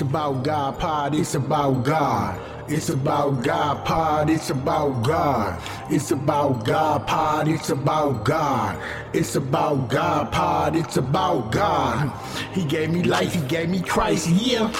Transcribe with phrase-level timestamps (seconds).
[0.00, 1.14] It's about God, pod.
[1.14, 2.40] It's about God.
[2.70, 4.30] It's about God, pod.
[4.30, 5.62] It's about God.
[5.90, 7.48] It's about God, pod.
[7.48, 8.82] It's about God.
[9.12, 10.74] It's about God, pod.
[10.74, 12.10] It's about God.
[12.54, 13.34] He gave me life.
[13.34, 14.30] He gave me Christ.
[14.30, 14.72] Yeah.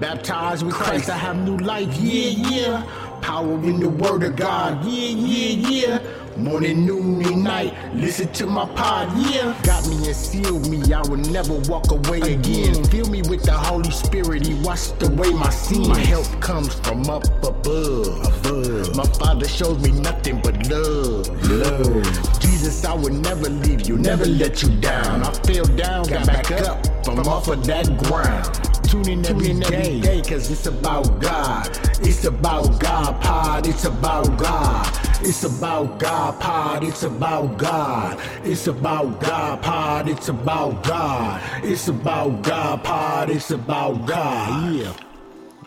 [0.00, 1.94] Baptized with Christ, I have new life.
[1.94, 3.09] Yeah, yeah.
[3.30, 4.84] Power in the word of God.
[4.84, 6.36] Yeah, yeah, yeah.
[6.36, 7.72] Morning, noon, and night.
[7.94, 9.06] Listen to my pod.
[9.30, 9.56] Yeah.
[9.62, 10.92] Got me and sealed me.
[10.92, 12.82] I will never walk away again.
[12.86, 14.48] Fill me with the Holy Spirit.
[14.48, 15.86] He washed away my sin.
[15.86, 18.18] My help comes from up above.
[18.26, 18.96] above.
[18.96, 21.28] My Father shows me nothing but love.
[21.48, 22.40] Love.
[22.40, 25.22] Jesus, I will never leave you, never let you down.
[25.22, 28.69] I fell down, got back up from off of that ground.
[28.90, 31.68] Tune in every day, day, cause it's about God.
[32.00, 33.68] It's about God, pod.
[33.68, 34.98] It's about God.
[35.20, 36.82] It's about God, pod.
[36.82, 38.18] It's about God.
[38.42, 40.08] It's about God, pod.
[40.08, 41.40] It's about God.
[41.62, 43.30] It's about God, pod.
[43.30, 44.74] It's about God.
[44.74, 44.92] Yeah.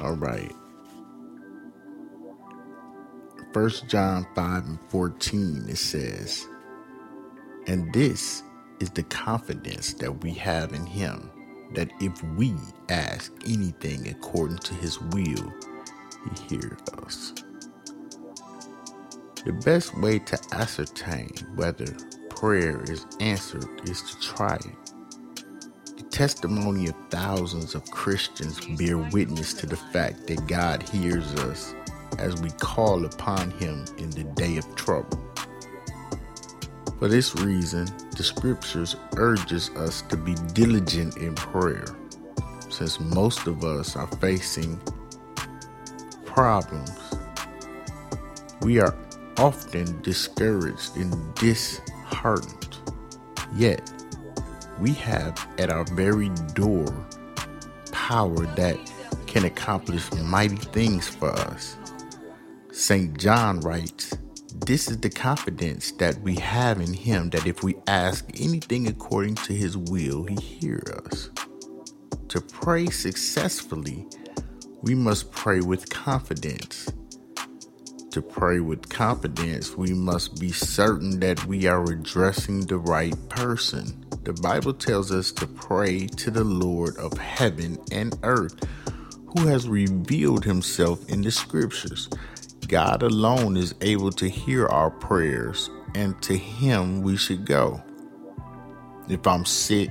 [0.00, 0.52] All right.
[3.52, 6.44] First John 5 and 14, it says,
[7.68, 8.42] And this
[8.80, 11.30] is the confidence that we have in him,
[11.74, 12.54] that if we
[12.88, 15.52] ask anything according to his will,
[16.24, 17.34] he hears us.
[19.44, 21.86] The best way to ascertain whether
[22.30, 24.92] prayer is answered is to try it.
[25.96, 31.74] The testimony of thousands of Christians bear witness to the fact that God hears us
[32.18, 35.18] as we call upon him in the day of trouble.
[37.02, 41.84] For this reason, the scriptures urges us to be diligent in prayer,
[42.68, 44.80] since most of us are facing
[46.24, 46.92] problems.
[48.60, 48.96] We are
[49.36, 52.76] often discouraged and disheartened.
[53.56, 53.90] Yet,
[54.78, 56.86] we have at our very door
[57.90, 58.78] power that
[59.26, 61.76] can accomplish mighty things for us.
[62.70, 63.18] St.
[63.18, 64.14] John writes,
[64.64, 69.34] This is the confidence that we have in him that if we ask anything according
[69.36, 71.30] to his will, he hears us.
[72.28, 74.06] To pray successfully,
[74.80, 76.88] we must pray with confidence.
[78.12, 84.06] To pray with confidence, we must be certain that we are addressing the right person.
[84.22, 88.54] The Bible tells us to pray to the Lord of heaven and earth,
[89.26, 92.08] who has revealed himself in the scriptures.
[92.72, 97.82] God alone is able to hear our prayers, and to Him we should go.
[99.10, 99.90] If I'm sick,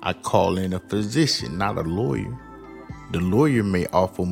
[0.00, 2.32] I call in a physician, not a lawyer.
[3.10, 4.24] The lawyer may offer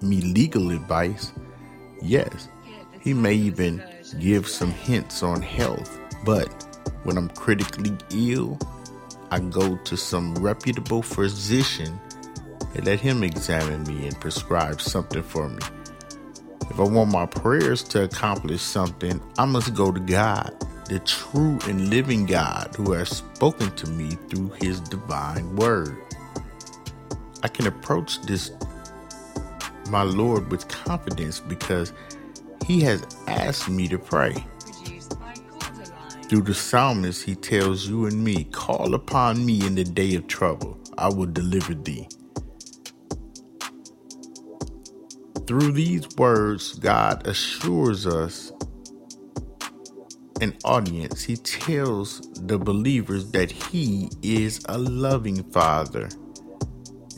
[0.00, 1.34] me legal advice.
[2.00, 2.48] Yes,
[3.02, 3.84] he may even
[4.18, 6.00] give some hints on health.
[6.24, 6.48] But
[7.02, 8.58] when I'm critically ill,
[9.30, 12.00] I go to some reputable physician
[12.74, 15.60] and let him examine me and prescribe something for me.
[16.76, 20.54] If I want my prayers to accomplish something, I must go to God,
[20.90, 25.96] the true and living God who has spoken to me through his divine word.
[27.42, 28.50] I can approach this,
[29.88, 31.94] my Lord, with confidence because
[32.66, 34.34] he has asked me to pray.
[36.28, 40.26] Through the psalmist, he tells you and me, Call upon me in the day of
[40.26, 42.06] trouble, I will deliver thee.
[45.46, 48.50] Through these words, God assures us
[50.40, 51.22] an audience.
[51.22, 56.08] He tells the believers that He is a loving Father.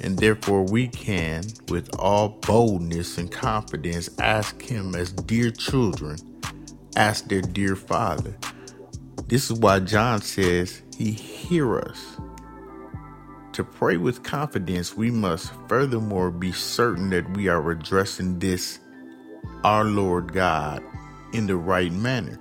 [0.01, 6.19] And therefore, we can, with all boldness and confidence, ask Him as dear children,
[6.97, 8.37] ask their dear Father.
[9.27, 12.28] This is why John says He hears us.
[13.59, 18.79] To pray with confidence, we must furthermore be certain that we are addressing this,
[19.65, 20.81] our Lord God,
[21.33, 22.39] in the right manner.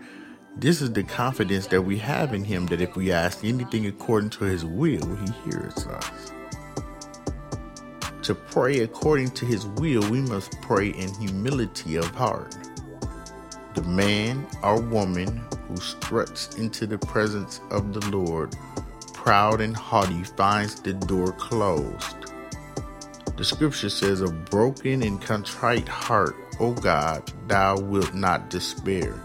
[0.58, 4.30] This is the confidence that we have in Him that if we ask anything according
[4.30, 6.32] to His will, He hears us.
[8.22, 12.56] To pray according to His will, we must pray in humility of heart.
[13.74, 18.56] The man or woman who struts into the presence of the Lord
[19.28, 22.32] proud and haughty finds the door closed.
[23.36, 29.22] The scripture says, A broken and contrite heart, O God, thou wilt not despair.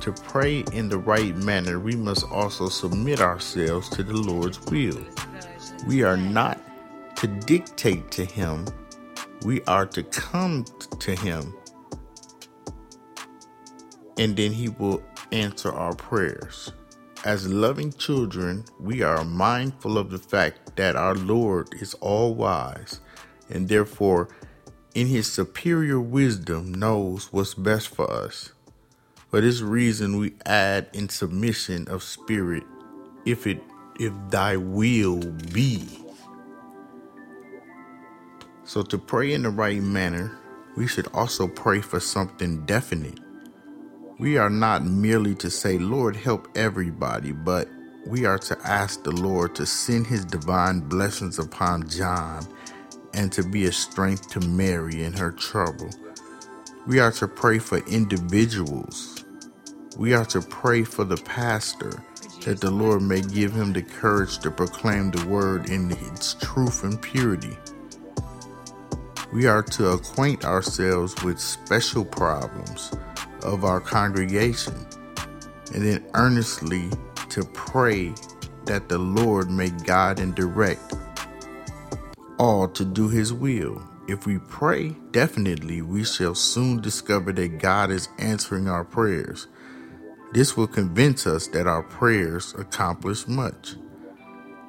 [0.00, 4.98] To pray in the right manner, we must also submit ourselves to the Lord's will.
[5.86, 6.58] We are not
[7.18, 8.66] to dictate to Him,
[9.44, 10.64] we are to come
[10.98, 11.54] to Him,
[14.18, 15.00] and then He will
[15.30, 16.72] answer our prayers.
[17.24, 23.00] As loving children, we are mindful of the fact that our Lord is all wise
[23.52, 24.28] and therefore,
[24.94, 28.52] in his superior wisdom, knows what's best for us.
[29.30, 32.64] For this reason, we add in submission of spirit,
[33.24, 33.62] if it
[34.00, 35.18] if thy will
[35.52, 35.86] be.
[38.64, 40.38] So to pray in the right manner,
[40.76, 43.21] we should also pray for something definite.
[44.22, 47.68] We are not merely to say, Lord, help everybody, but
[48.06, 52.46] we are to ask the Lord to send his divine blessings upon John
[53.14, 55.90] and to be a strength to Mary in her trouble.
[56.86, 59.24] We are to pray for individuals.
[59.96, 62.00] We are to pray for the pastor
[62.44, 66.84] that the Lord may give him the courage to proclaim the word in its truth
[66.84, 67.58] and purity.
[69.32, 72.92] We are to acquaint ourselves with special problems
[73.42, 74.74] of our congregation
[75.74, 76.90] and then earnestly
[77.30, 78.12] to pray
[78.64, 80.94] that the Lord may guide and direct
[82.38, 83.82] all to do His will.
[84.08, 89.46] If we pray, definitely we shall soon discover that God is answering our prayers.
[90.32, 93.76] This will convince us that our prayers accomplish much.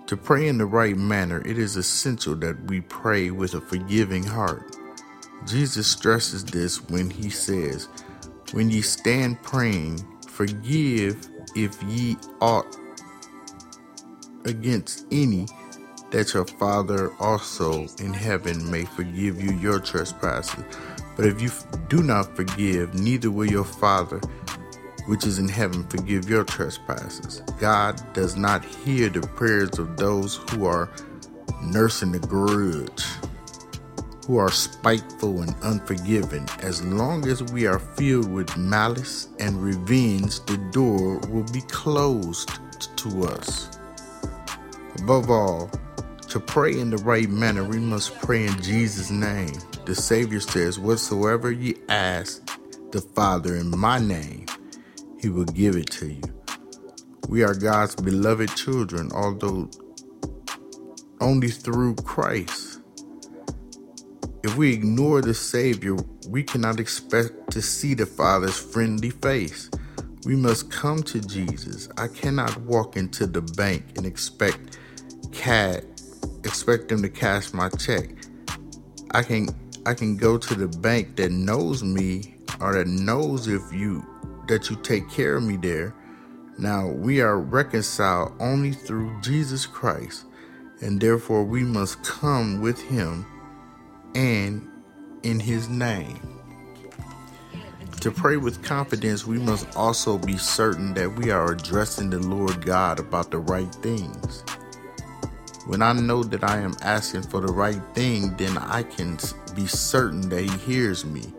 [0.07, 4.23] To pray in the right manner, it is essential that we pray with a forgiving
[4.23, 4.75] heart.
[5.47, 7.87] Jesus stresses this when he says,
[8.53, 12.77] When ye stand praying, forgive if ye ought
[14.45, 15.47] against any
[16.11, 20.63] that your Father also in heaven may forgive you your trespasses.
[21.15, 21.49] But if you
[21.89, 24.21] do not forgive, neither will your Father
[25.07, 27.41] which is in heaven forgive your trespasses.
[27.59, 30.89] God does not hear the prayers of those who are
[31.61, 33.03] nursing a grudge,
[34.25, 36.47] who are spiteful and unforgiving.
[36.61, 42.51] As long as we are filled with malice and revenge, the door will be closed
[42.97, 43.69] to us.
[44.99, 45.69] Above all,
[46.29, 49.53] to pray in the right manner, we must pray in Jesus' name.
[49.85, 52.41] The Savior says, Whatsoever ye ask
[52.91, 54.45] the Father in my name,
[55.19, 56.23] he will give it to you.
[57.27, 59.69] We are God's beloved children, although
[61.19, 62.72] only through Christ.
[64.43, 65.95] If we ignore the Savior,
[66.27, 69.69] we cannot expect to see the Father's friendly face.
[70.25, 71.87] We must come to Jesus.
[71.97, 74.77] I cannot walk into the bank and expect
[75.31, 75.85] cat
[76.43, 78.09] expect them to cash my check.
[79.11, 79.47] I can
[79.85, 84.05] I can go to the bank that knows me or that knows if you
[84.47, 85.95] that you take care of me there.
[86.57, 90.25] Now we are reconciled only through Jesus Christ,
[90.81, 93.25] and therefore we must come with him
[94.15, 94.67] and
[95.23, 96.19] in his name.
[98.01, 102.65] To pray with confidence, we must also be certain that we are addressing the Lord
[102.65, 104.43] God about the right things.
[105.67, 109.17] When I know that I am asking for the right thing, then I can
[109.55, 111.33] be certain that He hears me.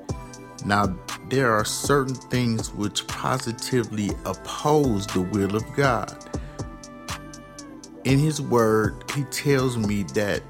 [0.64, 0.96] Now,
[1.28, 6.16] there are certain things which positively oppose the will of God.
[8.04, 10.42] In His Word, He tells me that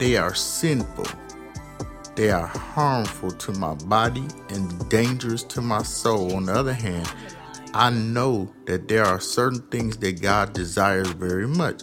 [0.00, 1.06] they are sinful,
[2.16, 6.34] they are harmful to my body and dangerous to my soul.
[6.34, 7.12] On the other hand,
[7.74, 11.82] I know that there are certain things that God desires very much.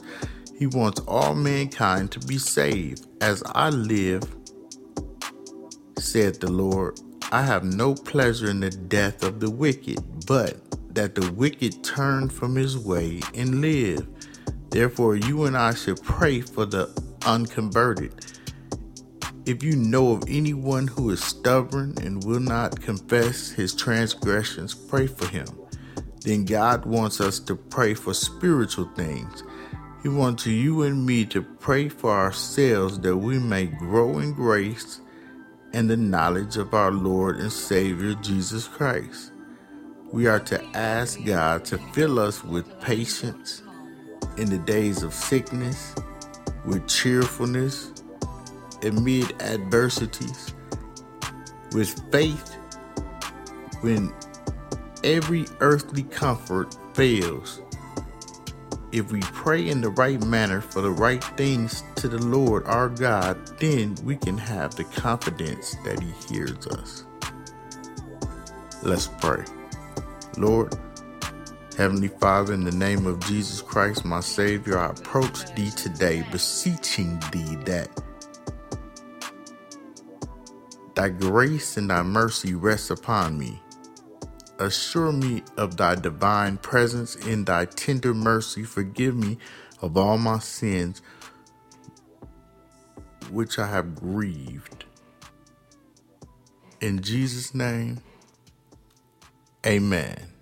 [0.58, 3.06] He wants all mankind to be saved.
[3.22, 4.24] As I live,
[6.00, 7.00] said the Lord,
[7.32, 10.58] I have no pleasure in the death of the wicked, but
[10.96, 14.08] that the wicked turn from his way and live.
[14.72, 16.88] Therefore, you and I should pray for the
[17.28, 18.26] unconverted.
[19.46, 25.08] If you know of anyone who is stubborn and will not confess his transgressions, pray
[25.08, 25.48] for him
[26.28, 29.44] then God wants us to pray for spiritual things.
[30.04, 35.00] He wants you and me to pray for ourselves that we may grow in grace
[35.72, 39.32] and the knowledge of our Lord and Savior Jesus Christ.
[40.12, 43.64] We are to ask God to fill us with patience
[44.38, 45.96] in the days of sickness,
[46.68, 47.94] with cheerfulness
[48.84, 50.54] amid adversities,
[51.74, 52.56] with faith
[53.82, 54.14] when
[55.04, 57.62] every earthly comfort fails.
[58.92, 62.90] If we pray in the right manner for the right things to the Lord our
[62.90, 67.04] God, then we can have the confidence that He hears us.
[68.84, 69.44] Let's pray.
[70.38, 70.76] Lord,
[71.78, 77.20] Heavenly Father, in the name of Jesus Christ, my Savior, I approach thee today, beseeching
[77.32, 77.88] thee that
[80.96, 83.62] thy grace and thy mercy rest upon me.
[84.58, 88.64] Assure me of thy divine presence in thy tender mercy.
[88.64, 89.38] Forgive me
[89.80, 91.04] of all my sins
[93.30, 94.86] which I have grieved.
[96.82, 98.02] In Jesus' name,
[99.64, 100.37] amen.